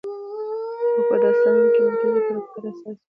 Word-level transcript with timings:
او 0.95 1.01
په 1.09 1.15
داستانونو 1.23 1.69
کې 1.73 1.79
مرکزي 1.85 2.19
کرکټر 2.27 2.63
اساس 2.69 2.97
وي 2.99 3.05